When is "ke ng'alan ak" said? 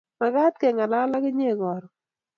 0.61-1.23